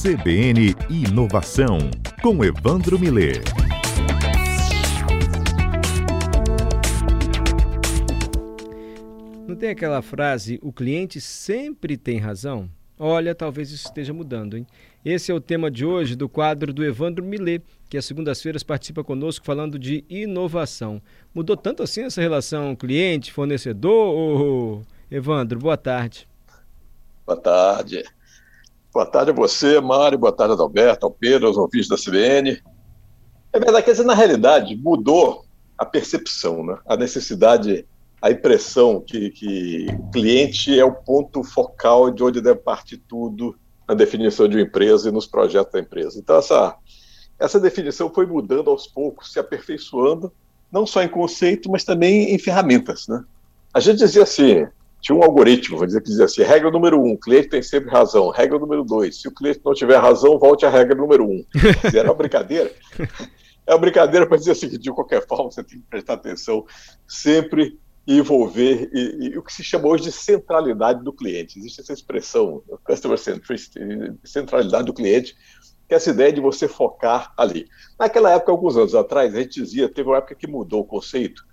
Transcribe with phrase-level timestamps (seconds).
[0.00, 1.78] CBN Inovação,
[2.22, 3.42] com Evandro Miller.
[9.48, 12.70] Não tem aquela frase, o cliente sempre tem razão?
[12.96, 14.64] Olha, talvez isso esteja mudando, hein?
[15.04, 19.02] Esse é o tema de hoje do quadro do Evandro Millet, que às segundas-feiras participa
[19.02, 21.02] conosco falando de inovação.
[21.34, 24.84] Mudou tanto assim essa relação cliente-fornecedor?
[25.10, 26.28] Evandro, boa tarde.
[27.26, 28.04] Boa tarde.
[28.98, 32.60] Boa tarde a você, Mário, boa tarde Adalberto, ao Pedro, aos ouvintes da CBN.
[33.52, 35.44] É verdade que, na realidade, mudou
[35.78, 36.76] a percepção, né?
[36.84, 37.86] a necessidade,
[38.20, 43.56] a impressão que, que o cliente é o ponto focal de onde deve partir tudo
[43.86, 46.18] na definição de uma empresa e nos projetos da empresa.
[46.18, 46.74] Então, essa,
[47.38, 50.32] essa definição foi mudando aos poucos, se aperfeiçoando,
[50.72, 53.06] não só em conceito, mas também em ferramentas.
[53.06, 53.22] Né?
[53.72, 54.66] A gente dizia assim,
[55.00, 57.90] tinha um algoritmo, vou dizer que dizia assim: regra número um, o cliente tem sempre
[57.90, 58.30] razão.
[58.30, 61.44] Regra número dois, se o cliente não tiver razão, volte à regra número um.
[61.94, 62.72] Era uma brincadeira.
[63.66, 66.64] É uma brincadeira para dizer assim: de qualquer forma, você tem que prestar atenção
[67.06, 71.58] sempre envolver e, e, o que se chama hoje de centralidade do cliente.
[71.58, 73.78] Existe essa expressão, customer centricity,
[74.24, 75.36] centralidade do cliente,
[75.86, 77.66] que é essa ideia de você focar ali.
[77.98, 81.46] Naquela época, alguns anos atrás, a gente dizia, teve uma época que mudou o conceito,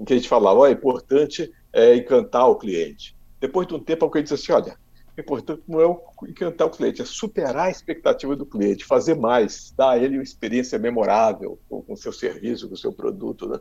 [0.00, 3.16] em que a gente falava, oh, é importante é, encantar o cliente.
[3.40, 4.76] Depois de um tempo, alguém diz assim: olha,
[5.16, 9.72] o importante não é encantar o cliente, é superar a expectativa do cliente, fazer mais,
[9.76, 13.48] dar a ele uma experiência memorável com o seu serviço, com o seu produto.
[13.48, 13.58] Né?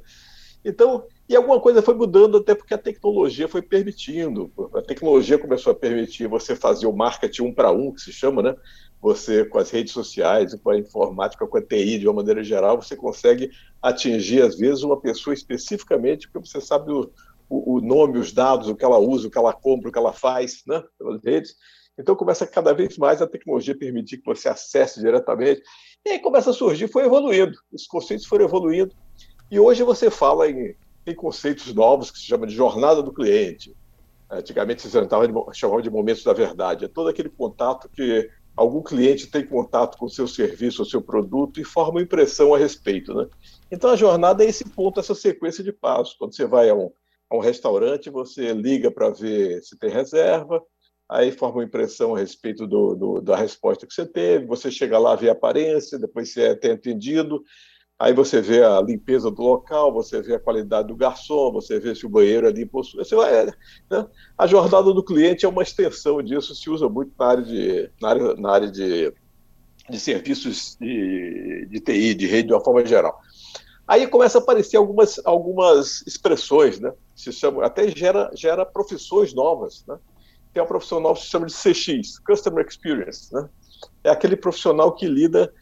[0.64, 4.52] Então, e alguma coisa foi mudando até porque a tecnologia foi permitindo.
[4.76, 8.42] A tecnologia começou a permitir você fazer o marketing um para um, que se chama,
[8.42, 8.56] né?
[9.02, 12.82] Você, com as redes sociais, com a informática, com a TI, de uma maneira geral,
[12.82, 13.50] você consegue
[13.82, 17.10] atingir, às vezes, uma pessoa especificamente, porque você sabe o,
[17.50, 19.98] o, o, nome, os dados, o que ela usa, o que ela compra, o que
[19.98, 21.56] ela faz, né, pelas redes.
[21.98, 25.62] Então começa cada vez mais a tecnologia permitir que você acesse diretamente.
[26.06, 28.96] E aí começa a surgir, foi evoluindo, os conceitos foram evoluindo.
[29.52, 33.76] E hoje você fala em, em conceitos novos que se chama de jornada do cliente.
[34.32, 34.90] Antigamente se
[35.54, 36.86] chamava de momentos da verdade.
[36.86, 41.02] É todo aquele contato que algum cliente tem contato com o seu serviço, o seu
[41.02, 43.14] produto e forma uma impressão a respeito.
[43.14, 43.28] Né?
[43.72, 46.14] Então a jornada é esse ponto, essa sequência de passos.
[46.14, 46.92] Quando você vai a um,
[47.30, 50.62] a um restaurante, você liga para ver se tem reserva,
[51.08, 54.98] aí forma uma impressão a respeito do, do, da resposta que você teve, você chega
[54.98, 57.44] lá, vê a aparência, depois você é tem atendido,
[58.00, 61.94] aí você vê a limpeza do local, você vê a qualidade do garçom, você vê
[61.94, 62.82] se o banheiro é limpo.
[62.84, 64.08] Você vai, né?
[64.38, 68.10] A jornada do cliente é uma extensão disso, se usa muito na área de, na
[68.10, 69.14] área, na área de,
[69.90, 73.20] de serviços de, de TI, de rede, de uma forma geral.
[73.88, 76.94] Aí começa a aparecer algumas, algumas expressões, né?
[77.20, 79.98] Se chama, até gera, gera profissões novas, né?
[80.54, 83.50] Tem uma profissão nova que se chama de CX, Customer Experience, né?
[84.06, 85.54] É aquele profissional que lida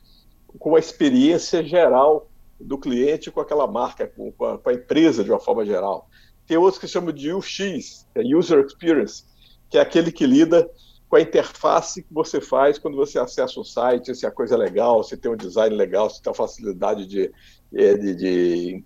[0.60, 2.30] com a experiência geral
[2.60, 6.08] do cliente com aquela marca, com, com, a, com a empresa de uma forma geral.
[6.46, 9.26] Tem outros que chamam de UX, é User Experience,
[9.68, 10.70] que é aquele que lida
[11.10, 14.58] com a interface que você faz quando você acessa o site, se a coisa é
[14.60, 17.32] legal, se tem um design legal, se tem a facilidade de,
[17.72, 18.84] de, de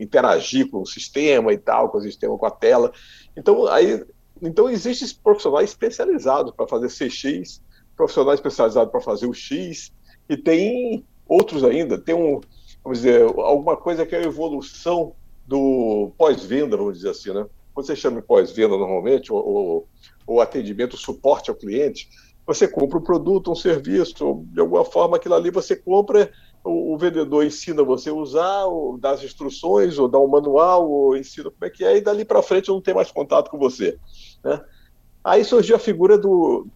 [0.00, 2.92] interagir com o sistema e tal, com o sistema, com a tela.
[3.36, 4.02] Então, aí,
[4.40, 7.62] então existem profissionais especializados para fazer CX,
[7.96, 9.92] profissionais especializados para fazer o X,
[10.28, 11.98] e tem outros ainda.
[11.98, 12.40] Tem um,
[12.82, 15.14] vamos dizer, alguma coisa que é a evolução
[15.46, 17.46] do pós-venda, vamos dizer assim, né?
[17.74, 19.86] Quando você chama pós-venda normalmente, ou,
[20.26, 22.08] ou atendimento, suporte ao cliente,
[22.46, 26.30] você compra um produto, um serviço, ou de alguma forma aquilo ali você compra,
[26.64, 30.90] o, o, vendedor ensina você a usar, ou dá as instruções, ou dá um manual,
[30.90, 33.58] ou ensina como é que é, e dali para frente não tem mais contato com
[33.58, 33.98] você.
[34.42, 34.64] Né?
[35.22, 36.66] Aí surgiu a figura do,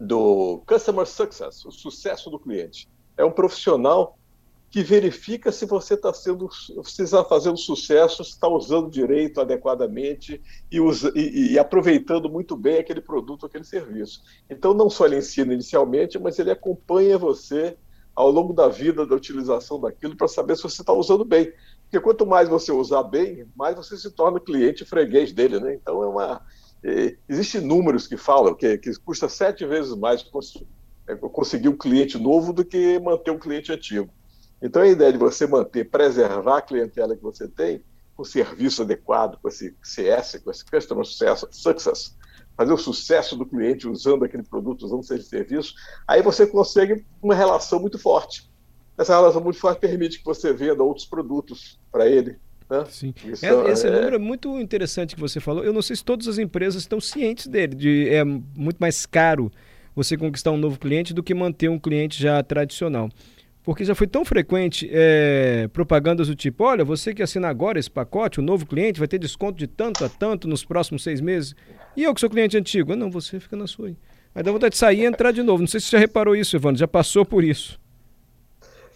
[0.00, 2.88] do Customer Success, o sucesso do cliente.
[3.16, 4.18] É um profissional
[4.70, 10.40] que verifica se você está sendo, se está fazendo sucesso, se está usando direito, adequadamente
[10.70, 14.22] e, usa, e, e, aproveitando muito bem aquele produto, aquele serviço.
[14.50, 17.76] Então, não só ele ensina inicialmente, mas ele acompanha você
[18.16, 21.52] ao longo da vida da utilização daquilo para saber se você está usando bem.
[21.82, 25.74] Porque quanto mais você usar bem, mais você se torna cliente freguês dele, né?
[25.74, 26.42] Então é uma
[26.82, 30.24] é, existem números que falam que, que custa sete vezes mais
[31.06, 34.08] é, conseguir um cliente novo do que manter um cliente antigo.
[34.60, 37.82] Então, a ideia de você manter, preservar a clientela que você tem,
[38.16, 42.15] com serviço adequado, com esse CS, com esse Customer Success,
[42.56, 45.74] fazer o sucesso do cliente usando aquele produto, usando esse serviço,
[46.08, 48.48] aí você consegue uma relação muito forte.
[48.96, 52.36] Essa relação muito forte permite que você venda outros produtos para ele.
[52.68, 52.84] Né?
[52.88, 53.14] Sim.
[53.24, 53.90] É, esse é...
[53.90, 55.62] número é muito interessante que você falou.
[55.62, 59.52] Eu não sei se todas as empresas estão cientes dele, de, é muito mais caro
[59.94, 63.10] você conquistar um novo cliente do que manter um cliente já tradicional.
[63.66, 67.90] Porque já foi tão frequente é, propagandas do tipo: olha, você que assina agora esse
[67.90, 71.52] pacote, o novo cliente vai ter desconto de tanto a tanto nos próximos seis meses.
[71.96, 72.94] E eu que sou cliente antigo?
[72.94, 73.96] Não, você fica na sua aí.
[74.32, 75.62] Aí dá vontade de sair e entrar de novo.
[75.62, 77.80] Não sei se você já reparou isso, Evandro, já passou por isso.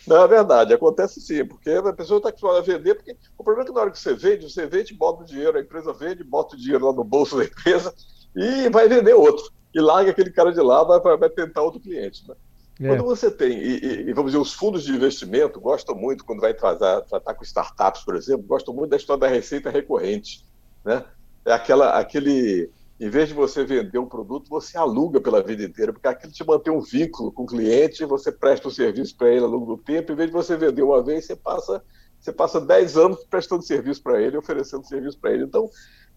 [0.06, 3.64] Não, é verdade, acontece sim, porque a pessoa está acostumada a vender, porque o problema
[3.64, 6.22] é que na hora que você vende, você vende, bota o dinheiro, a empresa vende,
[6.22, 7.92] bota o dinheiro lá no bolso da empresa
[8.36, 9.50] e vai vender outro.
[9.74, 12.26] E larga aquele cara de lá, vai, vai tentar outro cliente.
[12.28, 12.36] Né?
[12.80, 12.88] É.
[12.88, 16.54] Quando você tem, e, e, vamos dizer, os fundos de investimento gostam muito, quando vai
[16.54, 20.46] tratar, tratar com startups, por exemplo, gostam muito da história da receita recorrente.
[20.82, 21.04] Né?
[21.44, 25.92] É aquela, aquele, em vez de você vender um produto, você aluga pela vida inteira,
[25.92, 29.44] porque aquilo te mantém um vínculo com o cliente, você presta um serviço para ele
[29.44, 31.84] ao longo do tempo, em vez de você vender uma vez, você passa,
[32.18, 35.44] você passa 10 anos prestando serviço para ele, oferecendo serviço para ele.
[35.44, 35.68] Então,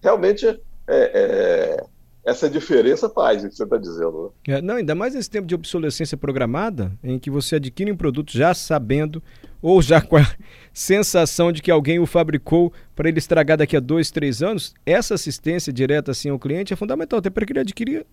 [0.01, 0.57] realmente, é,
[0.87, 1.83] é
[2.25, 4.33] essa diferença faz o que você está dizendo.
[4.47, 4.55] Né?
[4.55, 8.31] É, não, ainda mais nesse tempo de obsolescência programada, em que você adquire um produto
[8.31, 9.21] já sabendo
[9.61, 10.21] ou já com a
[10.73, 15.15] sensação de que alguém o fabricou para ele estragar daqui a dois, três anos, essa
[15.15, 18.05] assistência direta assim ao cliente é fundamental, até para que ele adquira,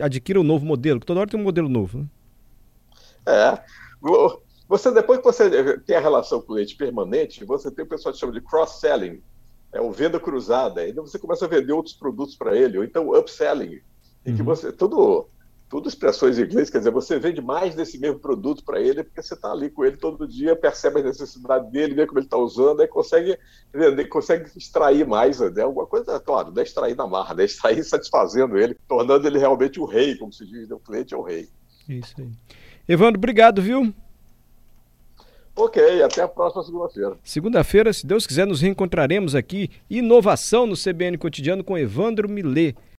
[0.00, 1.98] adquira um novo modelo, que toda hora tem um modelo novo.
[1.98, 2.06] Né?
[3.26, 3.58] É.
[4.68, 8.12] Você, depois que você tem a relação com o cliente permanente, você tem o pessoal
[8.12, 9.22] que chama de cross-selling,
[9.72, 13.10] é o venda cruzada, aí você começa a vender outros produtos para ele, ou então
[13.10, 13.80] upselling,
[14.24, 14.46] em que uhum.
[14.46, 15.28] você, tudo,
[15.68, 19.22] tudo expressões em inglês, quer dizer, você vende mais desse mesmo produto para ele, porque
[19.22, 22.38] você está ali com ele todo dia, percebe a necessidade dele, vê como ele está
[22.38, 23.38] usando, aí consegue
[23.72, 25.62] vender, consegue extrair mais, né?
[25.62, 27.44] alguma coisa, claro, não é extrair na marra, né?
[27.44, 30.74] extrair satisfazendo ele, tornando ele realmente o rei, como se diz, né?
[30.74, 31.48] o cliente é o rei.
[31.86, 32.30] Isso aí.
[32.88, 33.94] Evandro, obrigado, viu?
[35.60, 37.16] Ok, até a próxima segunda-feira.
[37.24, 39.68] Segunda-feira, se Deus quiser, nos reencontraremos aqui.
[39.90, 42.76] Inovação no CBN Cotidiano com Evandro Millet.